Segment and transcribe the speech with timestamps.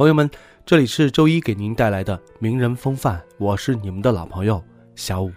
[0.00, 0.30] 朋友们，
[0.64, 4.64] 这里是周一给您带来的名人风范，我是你们的老朋友
[4.94, 5.30] 小五。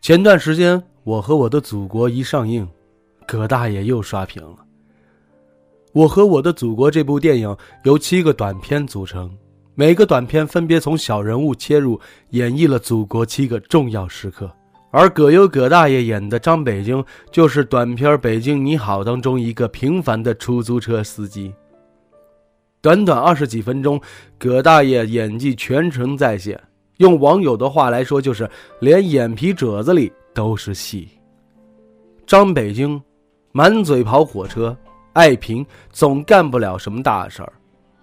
[0.00, 2.68] 前段时间，《我和我的祖国》一上映，
[3.24, 4.56] 葛大爷又刷屏了。
[5.92, 9.32] 《我和我的祖国》这部电影由七个短片组成，
[9.76, 14.52] 每个短片分别从小人物切入，演绎了祖国七个重要时刻。
[14.92, 21.52] 而葛优葛大爷演的张北京，就是短片《北京你好》当中一个平凡的出租车司机。
[22.82, 23.98] 短短二十几分钟，
[24.38, 26.60] 葛大爷演技全程在线，
[26.98, 28.46] 用网友的话来说，就是
[28.80, 31.08] 连眼皮褶子里都是戏。
[32.26, 33.00] 张北京，
[33.52, 34.76] 满嘴跑火车，
[35.14, 37.50] 爱拼，总干不了什么大事儿。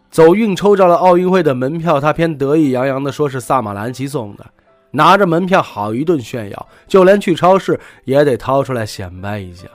[0.09, 4.43] 走运抽着了奥运会的门票，他偏得意洋洋地说是萨马兰奇送的。
[4.91, 9.67] 拿着门票好一顿炫耀，就连去超市也得掏出来显摆一下。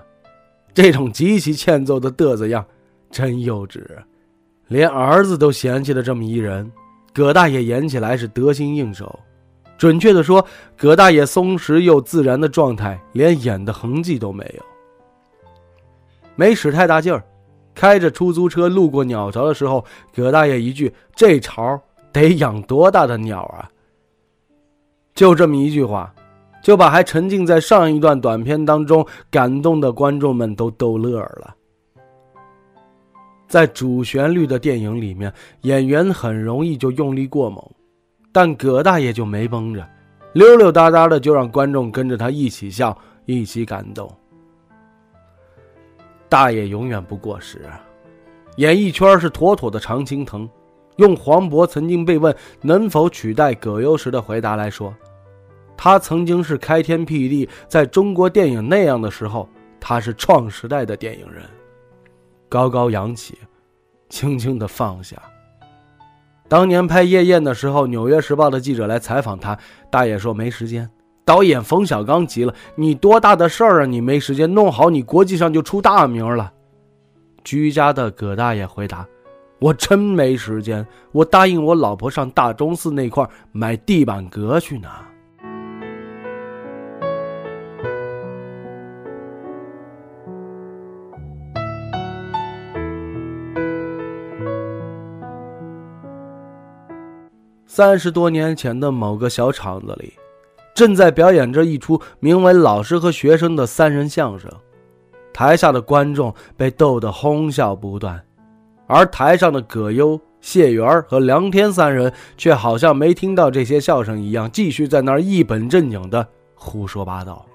[0.72, 2.64] 这种极其欠揍的嘚瑟样，
[3.10, 3.80] 真幼稚。
[4.68, 6.70] 连儿子都嫌弃了这么一人，
[7.12, 9.20] 葛大爷演起来是得心应手。
[9.76, 10.44] 准确的说，
[10.76, 14.64] 葛大爷松弛又自然的状态，连演的痕迹都没有。
[16.34, 17.22] 没使太大劲儿，
[17.74, 21.80] 开着出租车路过鸟巢的时候，葛大爷一句：“这巢
[22.12, 23.68] 得养多大的鸟啊！”
[25.14, 26.12] 就这么一句话，
[26.60, 31.54] 就把还沉浸在上一段短片当中感动的观众们都逗乐了。
[33.46, 37.64] 在主旋律的电影里面，演员很容易就用力过猛，
[38.32, 39.88] 但葛大爷就没绷着，
[40.32, 42.96] 溜溜达达的就让观众跟着他一起笑，
[43.26, 44.12] 一起感动。
[46.28, 47.70] 大爷永远不过时，
[48.56, 50.48] 演艺圈是妥妥的常青藤。
[50.96, 54.94] 用黄渤曾经被问能否取代葛优时的回答来说，
[55.76, 59.48] 他曾经是开天辟地，在中国电影那样的时候，
[59.80, 61.42] 他是创时代的电影人。
[62.48, 63.36] 高高扬起，
[64.08, 65.16] 轻轻的放下。
[66.46, 69.58] 当年拍《夜宴》的时候，《纽约时报》的记者来采访他，
[69.90, 70.88] 大爷说没时间。
[71.24, 73.86] 导演冯小刚急了：“你多大的事儿啊？
[73.86, 76.52] 你没时间弄好，你国际上就出大名了。”
[77.42, 79.04] 居家的葛大爷回答。
[79.60, 84.88] 我真没时间，我答应我老婆上大钟寺那块买地板革去呢。
[97.66, 100.12] 三十多年前的某个小厂子里，
[100.74, 104.48] 正在表演着一出名为《老师和学生》的三人相声，
[105.32, 108.22] 台下的观众被逗得哄笑不断。
[108.86, 117.46] 而台上的葛优、谢元和梁天三人却好像没听到这些笑声一样，继续在那儿一本正经的胡说八道。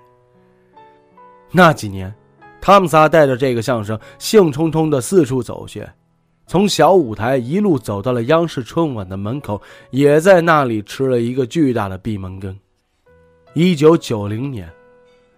[1.52, 2.14] 那几年，
[2.60, 5.88] 他们仨带着这个相声兴冲冲的四处走穴，
[6.48, 9.62] 从小舞台一路走到了央视春晚的门口，
[9.92, 12.58] 也在那里吃了一个巨大的闭门羹。
[13.54, 14.68] 一九九零年，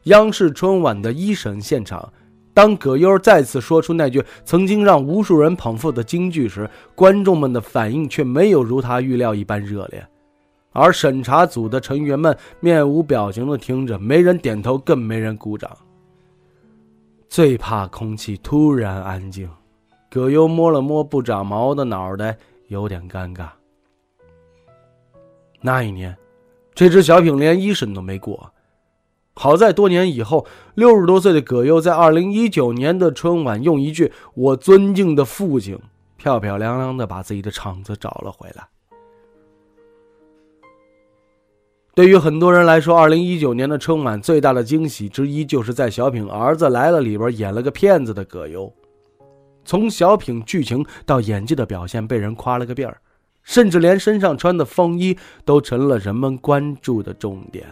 [0.03, 2.11] 央视春晚的一审现场。
[2.53, 10.05] 当葛优再次说出那句曾经让无数人捧腹的金句时，观众们的反应却没有如他预料一般热烈，
[10.73, 15.71] 而审查组的成员们面无表情地听着，没人点头，更没人鼓掌。
[17.29, 19.49] 最怕空气突然安静，
[20.09, 22.37] 葛优摸了摸不长毛的脑袋，
[22.67, 23.47] 有点尴尬。
[25.61, 26.13] 那一年，
[26.73, 28.51] 这支小品连一审都没过。
[29.33, 35.79] 好在多年以后，六十多岁的葛优在二零一九年的春晚，用一句“我尊敬的父亲”，
[36.17, 38.67] 漂漂亮亮的把自己的场子找了回来。
[41.93, 48.71] 对于很多人来说，二零一九年的春晚最大的惊喜之一，就是在小品《儿子来了》里边演了个骗子的葛优，
[49.65, 52.97] 从小品剧情到演技的表现，被人夸了个遍儿，
[53.43, 57.65] 甚至连身上穿的风衣都成了人们关注的重点。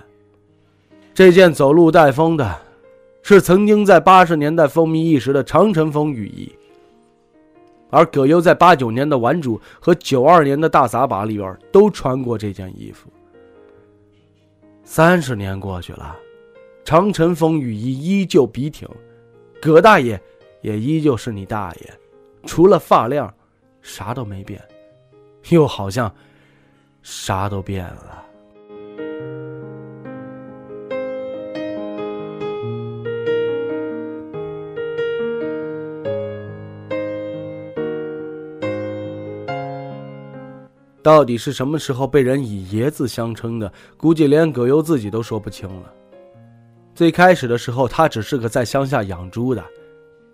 [1.19, 2.61] 这件走路带风的，
[3.23, 6.49] 是曾经在八十年代风靡一时的长城风雨衣。
[7.89, 13.09] 而葛优在八九年的《顽主》和九二年的大撒把里边都穿过这件衣服。
[14.85, 16.15] 三十年过去了，
[16.85, 18.87] 长城风雨衣依旧笔挺，
[19.61, 20.17] 葛大爷
[20.61, 21.93] 也依旧是你大爷，
[22.45, 23.29] 除了发量，
[23.81, 24.57] 啥都没变，
[25.49, 26.09] 又好像
[27.01, 28.23] 啥都变了。
[41.01, 43.71] 到底是什么时候被人以爷字相称的？
[43.97, 45.93] 估计连葛优自己都说不清了。
[46.93, 49.63] 最开始的时候，他只是个在乡下养猪的。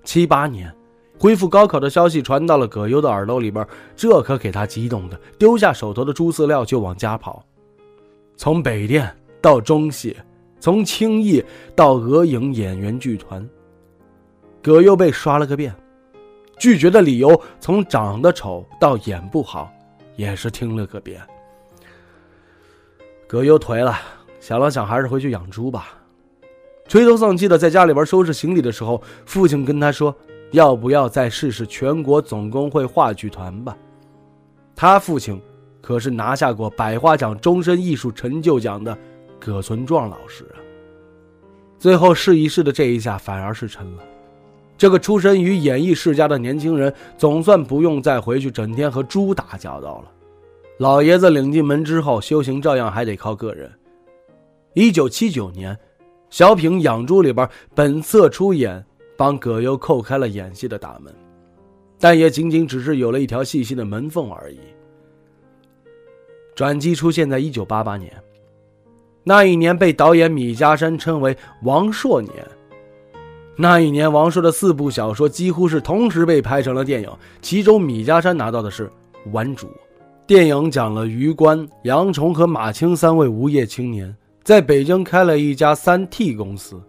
[0.03, 0.73] 七八年，
[1.19, 3.65] 恢复高考的消息传到了葛优的耳朵里边，
[3.95, 7.45] 这可给他激动的，丢下手头的猪饲料就往家跑。
[8.35, 10.17] 从北电到中戏，
[10.59, 11.43] 从青艺
[11.75, 13.47] 到鹅影演员剧团，
[14.63, 15.73] 葛优被刷了个遍。
[16.57, 19.71] 拒绝的理由从长得丑到演不好。
[20.15, 21.21] 也是听了个遍。
[23.27, 23.97] 葛优颓了，
[24.39, 25.97] 想了想，还是回去养猪吧。
[26.87, 30.15] 垂头丧气的在家里边收拾行李的时候，父亲跟他说
[30.53, 33.75] ：“要不要再试试全国总工会话剧团吧？”
[34.75, 35.41] 他父亲
[35.81, 38.95] 可是拿下过百花奖终身艺术成就奖的
[39.39, 40.61] 葛存壮老师啊。
[41.79, 44.03] 最后试一试的这一下反而是成了。
[44.77, 50.11] 这个出身于演艺世家的年轻人，总算不用再回去整天和猪打交道了。
[50.77, 53.71] 老爷子领进门之后，修行照样还得靠个人。
[54.73, 55.77] 一九七九年，
[56.29, 58.85] 小品《养猪》里边，本色出演，
[59.15, 61.13] 帮葛优叩开了演戏的大门，
[61.97, 64.59] 但也仅仅只是有了一条细细的门缝而已。
[66.53, 68.13] 转机出现在一九八八年，
[69.23, 72.33] 那一年被导演米家山称为“王朔年”。
[73.57, 77.09] 那一年，王朔的四部小说几乎是同时被拍成了电影，
[77.41, 78.91] 其中米家山拿到的是
[79.31, 79.69] 顽主。
[80.27, 84.13] 电影讲了余官、杨崇和马青三位无业青年
[84.43, 86.81] 在北京开了一家三 T 公司，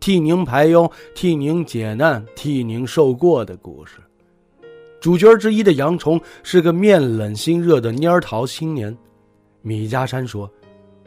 [0.00, 3.98] 替您排忧，替您解难，替您受过的故事。
[5.00, 8.96] 主角之一的杨崇是个面冷心热的蔫桃青年。
[9.62, 10.50] 米家山说：“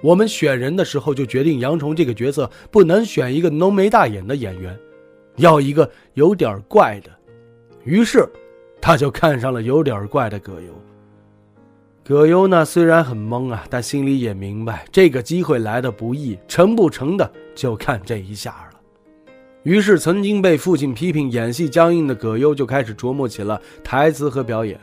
[0.02, 4.80] 我们选人的时候就决定，杨崇这个角色不能选一个浓眉大眼的演员。”
[5.38, 7.10] 要一个有点怪的，
[7.84, 8.28] 于是
[8.80, 10.74] 他就看上了有点怪的葛优。
[12.04, 18.80] 葛优呢，虽然很懵啊，但心里也明白这个机会来的不易，成不成的就看这一下了。
[19.64, 24.80] 于是，曾经被父亲批评演戏僵硬的葛优就开始琢磨起了台词和表演。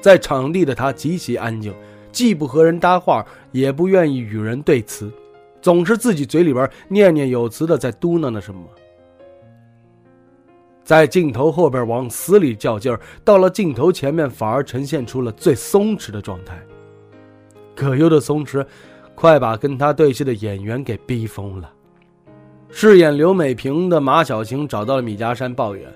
[0.00, 1.72] 在场地的他极其安静，
[2.10, 5.12] 既不和人搭话，也不愿意与人对词，
[5.60, 8.62] 总是自己嘴里边念念有词的在嘟囔着什么。
[10.84, 16.60] 在镜头后边往死里较劲儿，到了镜头前面反而呈现出了最松弛的状态。
[17.74, 18.66] 葛优的松弛，
[19.14, 21.72] 快把跟他对戏的演员给逼疯了。
[22.70, 25.88] 饰演刘美萍的马小晴找到了米家山抱怨：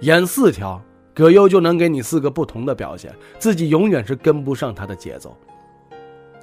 [0.00, 0.82] 演四条，
[1.14, 5.36] 葛优就能给你四个不同的表现，自己永远是跟不上他的节奏。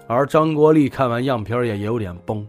[0.08, 2.48] 而张国立看完样片也有点崩。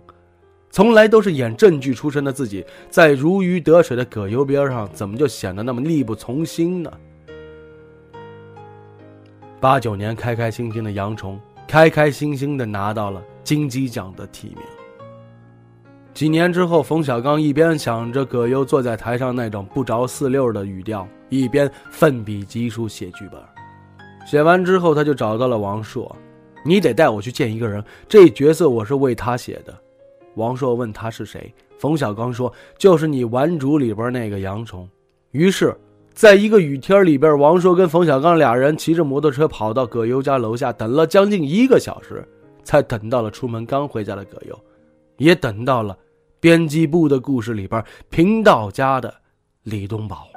[0.77, 6.93] 从来都是演正剧出身的自己，在如鱼得水的葛优边上，怎么就显得那么力不从心呢？
[9.59, 14.59] 八九年，开开心心的杨崇，开开心心的拿到了金鸡奖的提名。
[16.13, 23.41] 几年之后，冯小刚一边想着葛优坐在台上那种不着四六的语调，一边奋笔疾书写剧本。
[24.27, 26.15] 写完之后，他就找到了王朔
[26.63, 29.75] ：“你得带我去见一个人，这角色我是为他写的。”
[30.37, 34.89] 王朔问他是谁，冯小刚说：“就是你《顽主》里边那个杨崇。”
[35.33, 35.77] 于是，
[36.15, 42.27] 在一个雨天里边，王朔跟冯小刚俩人骑着摩托车跑到葛优家楼下，等了将近一个小时，
[42.65, 44.59] 才等到了出门刚回家的葛优，
[45.19, 45.97] 也等到了
[46.41, 49.13] 编辑部的故事里边贫道家的
[49.63, 50.29] 李东宝。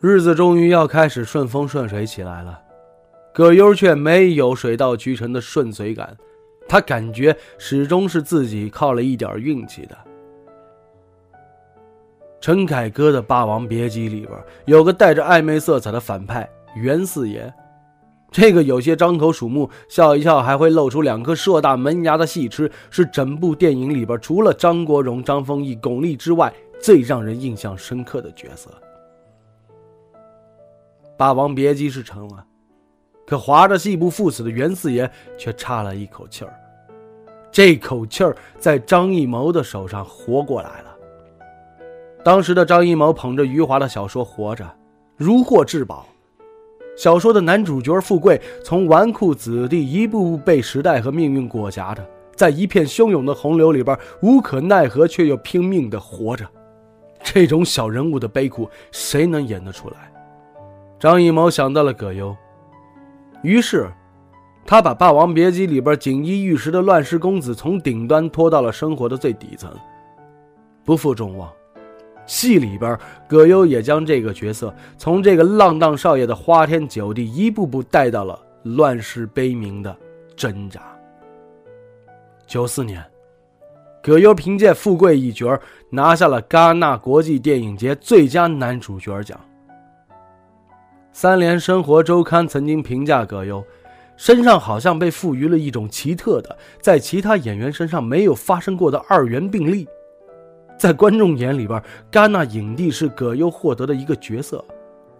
[0.00, 2.58] 日子终于要开始顺风顺水起来了，
[3.34, 6.16] 葛优却没有水到渠成的顺遂感，
[6.66, 9.98] 他感觉始终是自己靠了一点运气的。
[12.40, 14.30] 陈凯歌的《霸王别姬》里边
[14.64, 17.52] 有个带着暧昧色彩的反派袁四爷，
[18.30, 28.70] 这个有些张口鼠目、笑一笑还会露出两颗硕大门牙的戏痴，是整部电影里边除了张国荣、张丰毅、巩俐之外最让人印象深刻的角色。
[31.20, 32.42] 《霸王别姬》是成了，
[33.26, 36.54] 可划着戏不赴死的袁四爷却差了一口气儿。
[37.52, 40.96] 这口气儿在张艺谋的手上活过来了。
[42.24, 44.64] 当时的张艺谋捧着余华的小说《活着》，
[45.14, 46.06] 如获至宝，
[46.96, 52.02] 小说的男主角富贵从纨绔子弟一步步被时代和命运裹挟着，
[52.34, 56.48] 在一片汹涌的洪流里边无可奈何，却又拼命的活着。
[57.22, 60.09] 这种小人物的悲苦，谁能演得出来？
[61.00, 62.36] 张艺谋想到了葛优，
[63.42, 63.90] 于是。
[64.66, 69.74] 他把《霸王别姬》里边锦衣玉食的乱世公子从顶端拖到了生活的最底层。
[70.84, 71.50] 不负众望，
[72.26, 79.96] 戏里边葛优也将这个角色从这个浪荡少爷的花天酒地一步步带到了乱世悲鸣的
[80.36, 80.82] 挣扎。
[82.46, 83.02] 九四年，
[84.02, 89.40] 葛优凭借《富贵》一角拿下了戛纳国际电影节最佳男主角奖。
[91.12, 93.64] 三联生活周刊曾经评价葛优。
[94.16, 99.88] 身上好像被赋予了一种奇特的，在其他演员身上没有发生过的二元病例。
[100.76, 104.62] 在观众眼里边，戛纳影帝是葛优获得的一个角色，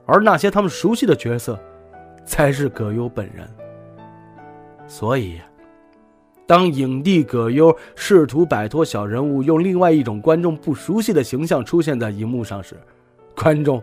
[0.04, 1.58] 而那些他们熟悉的角色，
[2.26, 3.48] 才是葛优本人。
[4.86, 5.40] 所以，
[6.46, 12.76] 当影帝葛优试图摆脱小人物，用另外一种观众不熟悉的形象出现在荧幕上时，
[13.34, 13.82] 观众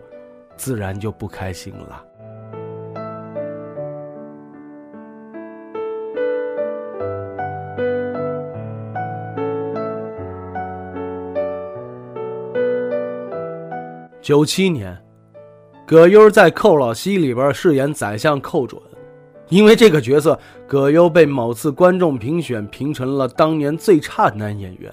[0.58, 2.04] 自然就不开心了。
[14.20, 14.94] 九七年，
[15.86, 18.78] 葛优在《寇老西》里边饰演宰相寇准，
[19.48, 24.92] 因为这个角色，葛优被某次观众评选评成了当年最差男演员。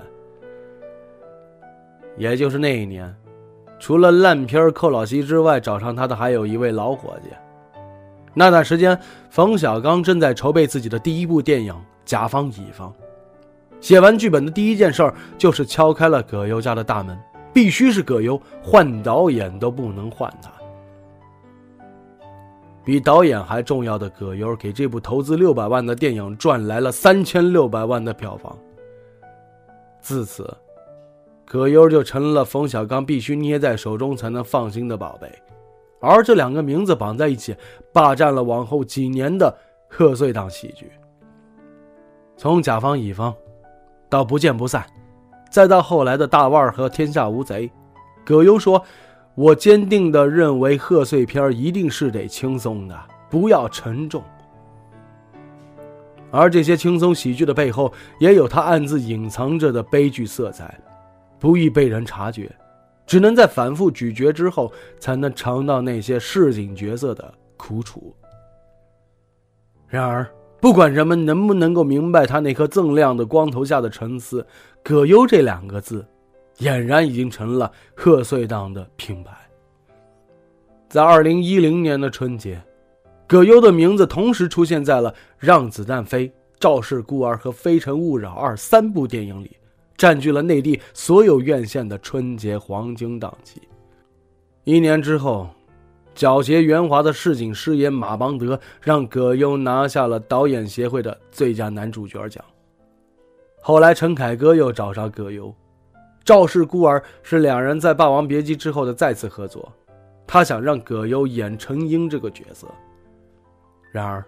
[2.17, 3.13] 也就是那一年，
[3.79, 7.29] 除了烂片《寇老西》之外，找上他的还有一位老伙计。
[8.33, 11.73] 那段时间，冯小刚正在筹备自己的第一部电影
[12.05, 12.89] 《甲方乙方》，
[13.79, 17.17] 写完剧本的第一件事儿就是敲开了葛优家的大门。
[17.53, 20.51] 必须是葛优，换导演都不能换他。
[22.83, 28.53] 比导演还重要的葛优，给这部投资六百万的电影赚来了三千六百万的票房。
[30.01, 30.53] 自此，
[31.55, 35.31] 葛优就成了冯小刚必须捏在手中才能放心的宝贝。
[36.01, 37.55] 而这两个名字绑在一起，
[37.93, 39.57] 霸占了往后几年的
[39.87, 40.91] 贺岁档喜剧。
[42.35, 43.33] 从甲方乙方，
[44.09, 44.85] 到不见不散。
[45.49, 47.71] 再到后来的大腕和天下无贼，
[48.25, 48.83] 葛优说
[49.33, 54.21] ：“我坚定地认为贺岁片一定是得轻松的，不要沉重。
[56.31, 60.77] 而这些轻松喜剧的背后，也有他暗自隐藏着的悲剧色彩，
[61.39, 62.53] 不易被人察觉，
[63.05, 68.15] 只能在反复咀嚼之后，才能尝到那些市井角色的苦楚。
[69.87, 70.25] 然而。”
[70.61, 74.43] 不管人们能不能够明白他那颗锃亮的光头下的沉思，
[74.81, 76.03] 葛优这两个字，
[76.57, 79.31] 俨然已经成了贺岁档的品牌。
[80.89, 82.59] 在二零一零年的春节，
[83.27, 86.27] 葛优的名字同时出现在了《让子弹飞》
[86.59, 89.55] 《赵氏孤儿》和《非诚勿扰二》三部电影里，
[89.97, 93.61] 占据了内地所有院线的春节黄金档期。
[94.63, 95.47] 一年之后。
[96.17, 102.41] 皎洁圆滑的市井师爷马邦德让葛优拿下了导演协会的最佳男主角奖。
[103.61, 105.49] 后来陈凯歌又找上葛优，
[106.23, 109.69] 《赵氏孤儿》是两人在《霸王别姬》之后的再次合作，
[110.25, 112.65] 他想让葛优演程英这个角色。
[113.91, 114.21] 然而，《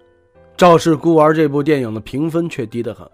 [0.57, 3.09] 赵氏孤儿》这部电影的评分却低得很，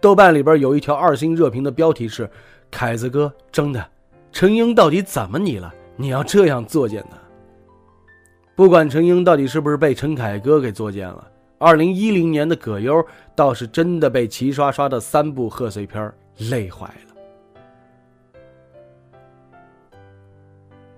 [0.00, 2.28] 豆瓣里边有一条二星热评的标题是
[2.70, 3.84] ：“凯子哥，真的，
[4.30, 5.72] 陈英到底怎么你了？
[5.96, 7.16] 你要这样作践他？”
[8.54, 16.12] 不管陈英到底是不是被陈凯歌给作践了，二零一零年的葛优倒是真的被齐刷刷的三部贺岁片
[16.50, 17.14] 累坏了。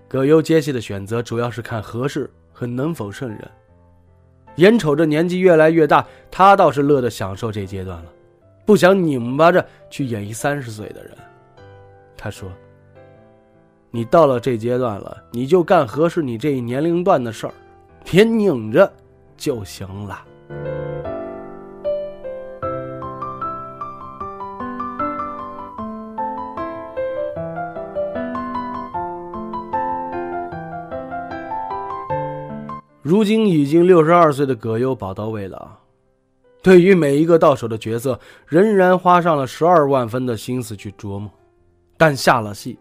[0.06, 3.40] 葛优接戏的选择主要是看合适和能否胜任。
[4.56, 8.12] 眼瞅着年纪越来越大，他倒是乐得享受这阶段了，
[8.68, 11.16] 不想拧巴着去演一三十岁的人。
[12.18, 12.46] 他说。
[13.90, 17.54] 你到了这阶段了，你就干合适你这一年龄段的事儿，
[18.04, 18.92] 别拧着
[19.38, 20.22] 就行了。
[33.00, 35.66] 如今已经六十二岁的葛优宝刀未老，
[36.62, 41.30] 对于每一个到手的角色，仍然花上了十二万分的心思去琢磨，
[41.96, 42.78] 但下了戏。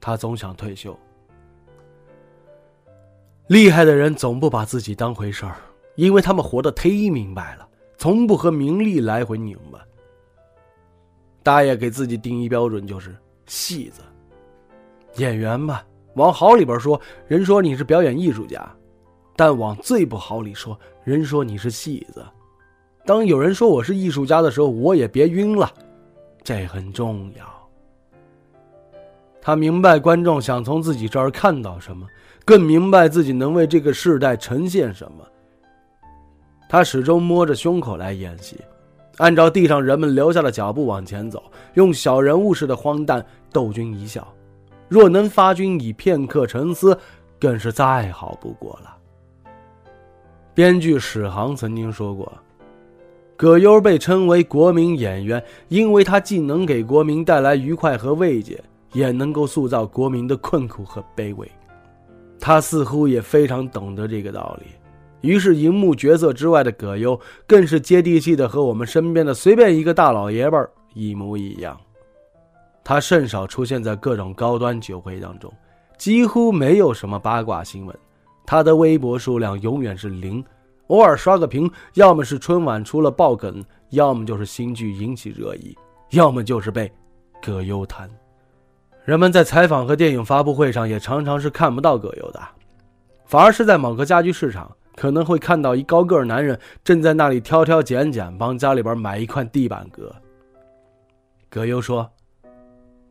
[0.00, 0.94] 他总想退休。
[3.46, 5.56] 厉害的人总不把自己当回事儿，
[5.94, 7.66] 因为他们活得忒明白了，
[7.96, 9.80] 从不和名利来回拧巴。
[11.42, 13.16] 大爷给自己定一标准就是
[13.46, 14.02] 戏子，
[15.16, 18.60] 演员吧，往好里边说，人说你是表演艺术家；
[19.36, 22.24] 但往最不好里说，人说你是戏子。
[23.06, 25.70] 当有人说我是艺术家的时候，我也别晕了，
[26.42, 27.44] 这很重要。
[29.42, 32.06] 他明白观众想从自己这儿看到什么，
[32.46, 35.22] 更明白自己能为这个时代呈现什么。
[36.66, 38.58] 他始终摸着胸口来演戏，
[39.18, 41.42] 按照地上人们留下的脚步往前走，
[41.74, 44.26] 用小人物式的荒诞逗君一笑。
[44.88, 46.98] 若能发君以片刻沉思，
[47.38, 48.96] 更是再好不过了。
[50.54, 52.32] 编剧史航曾经说过。
[53.36, 58.62] 葛优被称为国民演员，因为他既能给国民带来愉快和慰藉，
[58.92, 61.50] 也能够塑造国民的困苦和卑微。
[62.38, 71.78] 他似乎也非常懂得这个道理，于是荧幕角色之外的葛优更是接地气的和我们身边的随便一个大老爷们儿一模一样。
[72.84, 75.52] 他甚少出现在各种高端酒会当中，
[75.98, 77.98] 几乎没有什么八卦新闻，
[78.46, 80.44] 他的微博数量永远是零。
[80.88, 85.76] 偶尔刷个屏，要么是春晚出了爆梗，要么就是新剧引起热议，
[86.10, 86.92] 要么就是被
[87.42, 88.10] 葛优谈。
[89.04, 92.40] 人们在采访和电影发布会上也常常是看不到葛优的，
[93.24, 100.14] 反而是在某个家居市场，可能会看到一高个男人正在那里挑挑拣拣，帮家里边买一块地板革。
[101.48, 102.10] 葛优说：“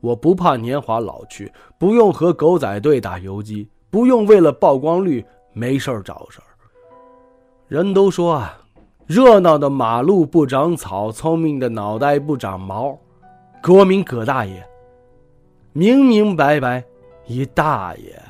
[0.02, 6.50] 我不怕年华老去，不用和狗仔队打游击，不用为了曝光率没事找事儿。”
[7.74, 8.62] 人都说啊，
[9.08, 12.96] 热闹的马路不长草，聪明的脑袋不长毛。
[13.64, 14.64] 国民葛大爷，
[15.72, 16.84] 明明白白
[17.26, 18.22] 一大爷。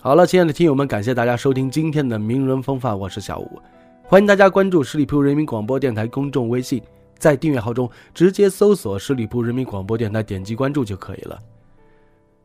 [0.00, 3.60] 好了，亲爱的听友们，感谢大家收听今天的名人风范，我是小五，
[4.04, 6.80] 欢迎大家关注十里铺人民广播电台公众微信，
[7.18, 11.36] 在订阅号中直接搜索十里铺人民广播电台，点击关注就可以了。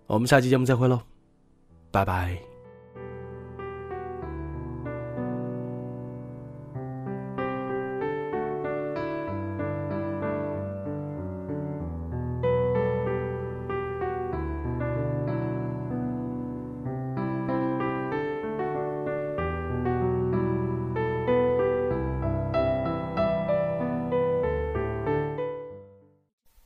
[0.08, 1.00] 我们下期节目再会喽，
[1.92, 2.52] 拜拜。